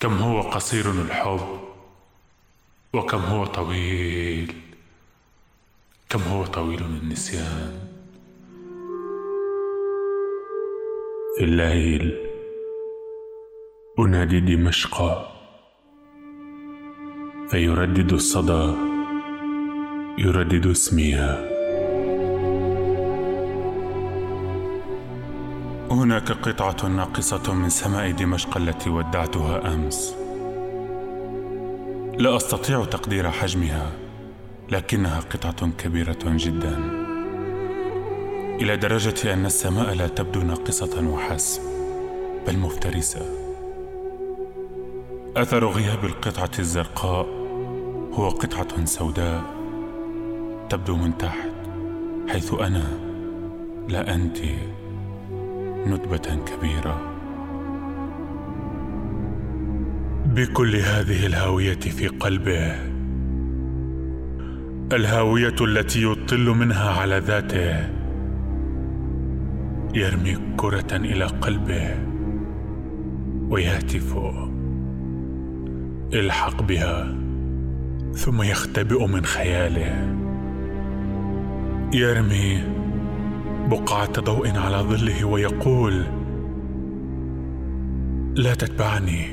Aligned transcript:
كم 0.00 0.18
هو 0.18 0.40
قصير 0.40 0.90
الحب 0.90 1.58
وكم 2.94 3.18
هو 3.18 3.44
طويل 3.46 4.52
كم 6.08 6.20
هو 6.22 6.44
طويل 6.44 6.82
النسيان. 6.82 7.94
في 11.38 11.44
الليل 11.44 12.14
أنادي 13.98 14.40
دمشق 14.40 14.96
فيردد 17.50 18.12
الصدى 18.12 18.74
يردد 20.18 20.66
اسمها 20.66 21.53
هناك 26.04 26.32
قطعة 26.32 26.88
ناقصة 26.88 27.54
من 27.54 27.68
سماء 27.68 28.10
دمشق 28.10 28.56
التي 28.56 28.90
ودعتها 28.90 29.74
أمس. 29.74 30.16
لا 32.18 32.36
أستطيع 32.36 32.84
تقدير 32.84 33.30
حجمها 33.30 33.92
لكنها 34.70 35.20
قطعة 35.20 35.70
كبيرة 35.70 36.18
جدا. 36.24 36.78
إلى 38.60 38.76
درجة 38.76 39.32
أن 39.32 39.46
السماء 39.46 39.94
لا 39.94 40.08
تبدو 40.08 40.42
ناقصة 40.42 41.08
وحسب 41.08 41.62
بل 42.46 42.58
مفترسة. 42.58 43.20
أثر 45.36 45.66
غياب 45.66 46.04
القطعة 46.04 46.50
الزرقاء 46.58 47.26
هو 48.12 48.28
قطعة 48.28 48.84
سوداء 48.84 49.42
تبدو 50.70 50.96
من 50.96 51.18
تحت 51.18 51.50
حيث 52.28 52.54
أنا 52.54 52.84
لا 53.88 54.14
أنتِ 54.14 54.38
ندبة 55.86 56.38
كبيرة. 56.46 57.00
بكل 60.26 60.76
هذه 60.76 61.26
الهاوية 61.26 61.74
في 61.74 62.08
قلبه. 62.08 62.74
الهاوية 64.92 65.54
التي 65.60 66.02
يطل 66.02 66.50
منها 66.50 66.90
على 66.90 67.18
ذاته. 67.18 67.90
يرمي 69.94 70.36
كرة 70.56 70.96
إلى 70.96 71.24
قلبه. 71.24 71.94
ويهتف. 73.48 74.16
الحق 76.12 76.62
بها. 76.62 77.14
ثم 78.12 78.42
يختبئ 78.42 79.06
من 79.06 79.24
خياله. 79.24 80.16
يرمي 81.94 82.83
بقعة 83.70 84.20
ضوء 84.20 84.58
على 84.58 84.76
ظله 84.76 85.24
ويقول 85.24 86.04
لا 88.36 88.54
تتبعني. 88.54 89.26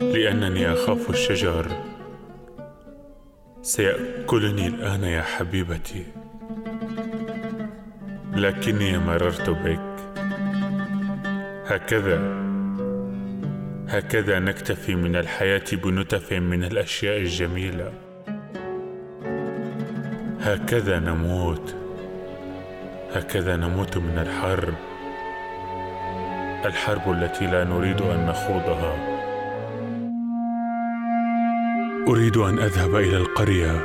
لأنني 0.00 0.72
أخاف 0.72 1.10
الشجر. 1.10 1.66
سيأكلني 3.62 4.66
الآن 4.66 5.04
يا 5.04 5.22
حبيبتي. 5.22 6.04
لكني 8.32 8.98
مررت 8.98 9.50
بك. 9.50 9.96
هكذا. 11.66 12.40
هكذا 13.88 14.38
نكتفي 14.38 14.94
من 14.94 15.16
الحياة 15.16 15.64
بنتف 15.72 16.32
من 16.32 16.64
الأشياء 16.64 17.16
الجميلة. 17.16 18.09
هكذا 20.42 20.98
نموت. 20.98 21.76
هكذا 23.12 23.56
نموت 23.56 23.96
من 23.96 24.18
الحرب. 24.18 24.74
الحرب 26.64 27.10
التي 27.10 27.46
لا 27.46 27.64
نريد 27.64 28.02
أن 28.02 28.26
نخوضها. 28.26 28.96
أريد 32.08 32.36
أن 32.36 32.58
أذهب 32.58 32.96
إلى 32.96 33.16
القرية 33.16 33.84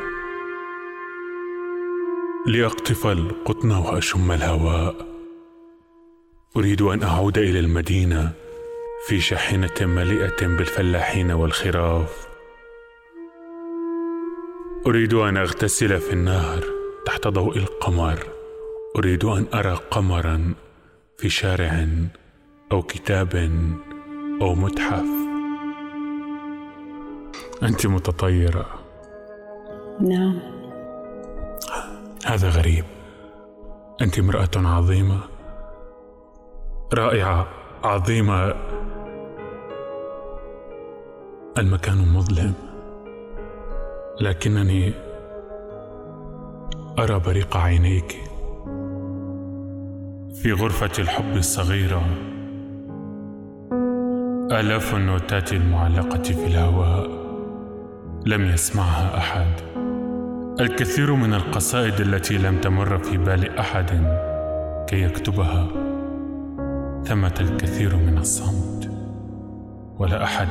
لأقطف 2.45 3.07
القطن 3.07 3.71
واشم 3.71 4.31
الهواء. 4.31 4.95
أريد 6.57 6.81
أن 6.81 7.03
أعود 7.03 7.37
إلى 7.37 7.59
المدينة 7.59 8.31
في 9.07 9.19
شاحنة 9.19 9.81
مليئة 9.81 10.47
بالفلاحين 10.47 11.31
والخراف. 11.31 12.34
أريد 14.87 15.13
أن 15.13 15.37
أغتسل 15.37 15.99
في 15.99 16.13
النهر 16.13 16.63
تحت 17.05 17.27
ضوء 17.27 17.57
القمر. 17.57 18.19
أريد 18.97 19.25
أن 19.25 19.45
أرى 19.53 19.77
قمرا 19.91 20.53
في 21.17 21.29
شارع 21.29 21.87
أو 22.71 22.81
كتاب 22.81 23.35
أو 24.41 24.55
متحف. 24.55 25.05
أنت 27.63 27.87
متطيرة. 27.87 28.65
نعم. 30.01 30.39
هذا 32.25 32.49
غريب. 32.49 32.85
أنت 34.01 34.19
امرأة 34.19 34.51
عظيمة. 34.55 35.19
رائعة 36.93 37.47
عظيمة. 37.83 38.53
المكان 41.57 42.13
مظلم. 42.13 42.74
لكنني 44.21 44.93
أرى 46.99 47.19
بريق 47.19 47.57
عينيك. 47.57 48.15
في 50.33 50.53
غرفة 50.53 50.91
الحب 50.99 51.37
الصغيرة 51.37 52.01
آلاف 54.51 54.95
النوتات 54.95 55.53
المعلقة 55.53 56.23
في 56.23 56.45
الهواء 56.45 57.09
لم 58.25 58.45
يسمعها 58.45 59.17
أحد. 59.17 59.47
الكثير 60.59 61.13
من 61.13 61.33
القصائد 61.33 62.01
التي 62.01 62.37
لم 62.37 62.61
تمر 62.61 62.97
في 62.97 63.17
بال 63.17 63.57
أحد 63.57 64.17
كي 64.87 65.01
يكتبها 65.01 65.67
ثمة 67.05 67.35
الكثير 67.41 67.95
من 67.95 68.17
الصمت 68.17 68.91
ولا 69.99 70.23
أحد 70.23 70.47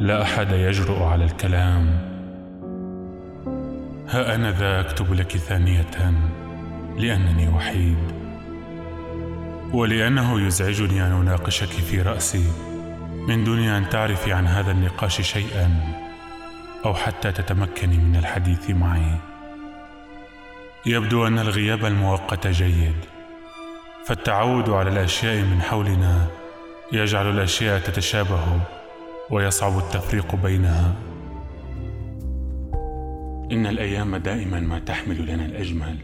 لا 0.00 0.22
أحد 0.22 0.52
يجرؤ 0.52 1.02
على 1.02 1.24
الكلام. 1.24 1.98
ها 4.08 4.34
أنا 4.34 4.50
ذا 4.50 4.80
أكتب 4.80 5.12
لك 5.12 5.36
ثانية 5.36 6.14
لأنني 6.96 7.48
وحيد. 7.48 7.98
ولأنه 9.72 10.46
يزعجني 10.46 11.06
أن 11.06 11.12
أناقشك 11.12 11.68
في 11.68 12.02
رأسي. 12.02 12.52
من 13.28 13.44
دون 13.44 13.58
أن 13.58 13.88
تعرفي 13.88 14.32
عن 14.32 14.46
هذا 14.46 14.70
النقاش 14.70 15.20
شيئا. 15.20 15.70
أو 16.84 16.94
حتى 16.94 17.32
تتمكني 17.32 17.98
من 17.98 18.16
الحديث 18.16 18.70
معي. 18.70 19.16
يبدو 20.86 21.26
أن 21.26 21.38
الغياب 21.38 21.84
المؤقت 21.84 22.46
جيد. 22.46 22.96
فالتعود 24.06 24.70
على 24.70 24.90
الأشياء 24.90 25.44
من 25.44 25.62
حولنا 25.62 26.26
يجعل 26.92 27.30
الأشياء 27.30 27.80
تتشابه. 27.80 28.60
ويصعب 29.30 29.78
التفريق 29.78 30.34
بينها. 30.34 30.96
إن 33.52 33.66
الأيام 33.66 34.16
دائما 34.16 34.60
ما 34.60 34.78
تحمل 34.78 35.26
لنا 35.26 35.46
الأجمل. 35.46 35.98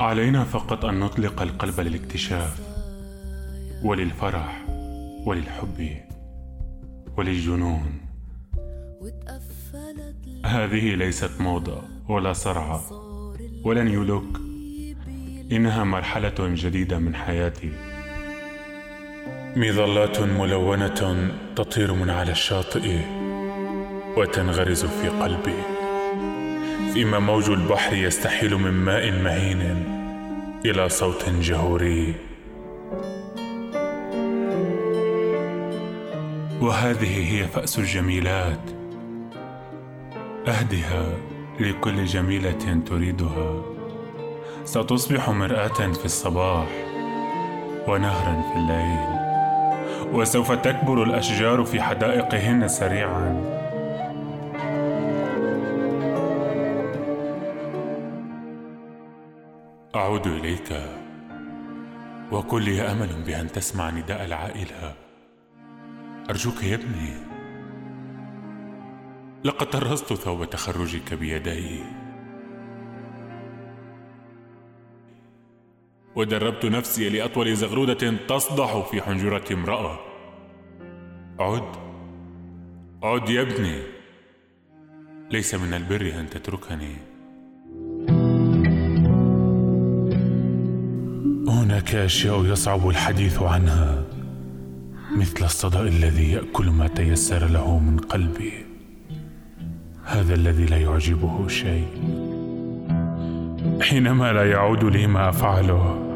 علينا 0.00 0.44
فقط 0.44 0.84
أن 0.84 1.00
نطلق 1.00 1.42
القلب 1.42 1.80
للاكتشاف 1.80 2.60
وللفرح 3.84 4.64
وللحب 5.26 5.96
وللجنون. 7.16 8.00
هذه 10.44 10.94
ليست 10.94 11.40
موضة 11.40 11.82
ولا 12.08 12.32
صرعة 12.32 12.82
ولا 13.64 13.82
نيولوك 13.82 14.40
إنها 15.52 15.84
مرحلة 15.84 16.34
جديدة 16.38 16.98
من 16.98 17.14
حياتي. 17.14 17.87
مظلات 19.58 20.20
ملونة 20.20 21.30
تطير 21.56 21.92
من 21.92 22.10
على 22.10 22.32
الشاطئ 22.32 22.98
وتنغرز 24.16 24.84
في 24.84 25.08
قلبي. 25.08 25.62
فيما 26.92 27.18
موج 27.18 27.50
البحر 27.50 27.94
يستحيل 27.94 28.54
من 28.54 28.70
ماء 28.70 29.10
مهين 29.10 29.84
إلى 30.64 30.88
صوت 30.88 31.28
جهوري. 31.28 32.14
وهذه 36.60 37.32
هي 37.32 37.44
فأس 37.44 37.78
الجميلات. 37.78 38.70
أهدها 40.48 41.06
لكل 41.60 42.04
جميلة 42.04 42.82
تريدها. 42.86 43.62
ستصبح 44.64 45.30
مرآة 45.30 45.92
في 45.92 46.04
الصباح 46.04 46.68
ونهرا 47.88 48.42
في 48.52 48.58
الليل. 48.58 49.17
وسوف 50.12 50.52
تكبر 50.52 51.02
الأشجار 51.02 51.64
في 51.64 51.82
حدائقهن 51.82 52.68
سريعا. 52.68 53.58
أعود 59.96 60.26
إليك. 60.26 60.80
وكن 62.32 62.58
لي 62.58 62.82
أمل 62.82 63.22
بأن 63.26 63.52
تسمع 63.52 63.90
نداء 63.90 64.24
العائلة. 64.24 64.94
أرجوك 66.30 66.64
يا 66.64 66.74
ابني. 66.74 67.14
لقد 69.44 69.66
طرزت 69.66 70.12
ثوب 70.12 70.44
تخرجك 70.44 71.14
بيدي. 71.14 71.82
ودربت 76.18 76.66
نفسي 76.66 77.08
لأطول 77.08 77.56
زغرودة 77.56 78.16
تصدح 78.28 78.88
في 78.90 79.02
حنجرة 79.02 79.44
امرأة. 79.52 79.98
عد. 81.40 81.62
عد 83.02 83.28
يا 83.28 83.42
ابني. 83.42 83.82
ليس 85.30 85.54
من 85.54 85.74
البر 85.74 86.12
أن 86.20 86.30
تتركني. 86.30 86.96
هناك 91.48 91.94
أشياء 91.94 92.44
يصعب 92.44 92.88
الحديث 92.88 93.42
عنها. 93.42 94.04
مثل 95.16 95.44
الصدأ 95.44 95.80
الذي 95.80 96.32
يأكل 96.32 96.70
ما 96.70 96.86
تيسر 96.86 97.46
له 97.46 97.78
من 97.78 97.98
قلبي. 97.98 98.66
هذا 100.04 100.34
الذي 100.34 100.66
لا 100.66 100.76
يعجبه 100.76 101.48
شيء. 101.48 101.88
حينما 103.80 104.32
لا 104.32 104.50
يعود 104.50 104.84
لي 104.84 105.06
ما 105.06 105.28
أفعله 105.28 106.07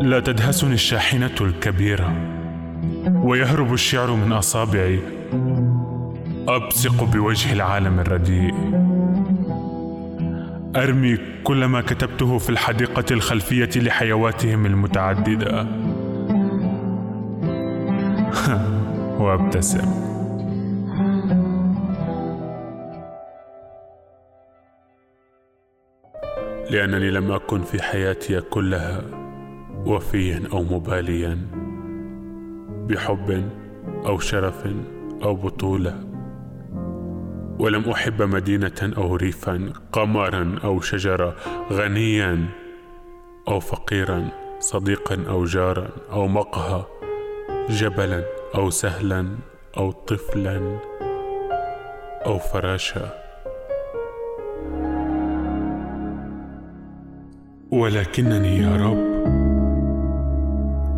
لا 0.00 0.20
تدهسني 0.20 0.74
الشاحنة 0.74 1.34
الكبيرة. 1.40 2.12
ويهرب 3.24 3.72
الشعر 3.72 4.10
من 4.10 4.32
أصابعي. 4.32 5.00
أبصق 6.48 7.04
بوجه 7.04 7.52
العالم 7.52 8.00
الرديء. 8.00 8.54
أرمي 10.76 11.18
كل 11.44 11.64
ما 11.64 11.80
كتبته 11.80 12.38
في 12.38 12.50
الحديقة 12.50 13.04
الخلفية 13.10 13.70
لحيواتهم 13.76 14.66
المتعددة. 14.66 15.66
وأبتسم. 19.20 20.10
لأنني 26.70 27.10
لم 27.10 27.32
أكن 27.32 27.62
في 27.62 27.82
حياتي 27.82 28.40
كلها. 28.40 29.19
وفيا 29.86 30.42
أو 30.52 30.62
مباليا 30.62 31.38
بحب 32.88 33.50
أو 34.06 34.18
شرف 34.18 34.68
أو 35.22 35.34
بطولة. 35.34 36.04
ولم 37.58 37.90
أحب 37.90 38.22
مدينة 38.22 38.92
أو 38.96 39.16
ريفا 39.16 39.72
قمرا 39.92 40.58
أو 40.64 40.80
شجره 40.80 41.36
غنيا 41.72 42.48
أو 43.48 43.60
فقيرا 43.60 44.28
صديقا 44.58 45.24
أو 45.28 45.44
جارا 45.44 45.88
أو 46.12 46.28
مقهى 46.28 46.84
جبلا 47.70 48.24
أو 48.54 48.70
سهلا 48.70 49.28
أو 49.76 49.90
طفلا 49.90 50.78
أو 52.26 52.38
فراشا. 52.38 53.20
ولكنني 57.70 58.58
يا 58.58 58.76
رب 58.76 59.49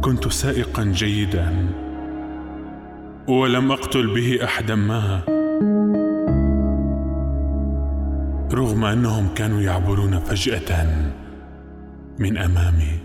كنت 0.03 0.29
سائقا 0.29 0.85
جيدا. 0.85 1.67
ولم 3.29 3.73
أقتل 3.73 4.15
به 4.15 4.45
احدا 4.45 4.75
ما. 4.75 5.21
رغم 8.53 8.85
أنهم 8.85 9.29
كانوا 9.35 9.61
يعبرون 9.61 10.19
فجأة 10.19 10.87
من 12.19 12.39
أمامي. 12.39 13.02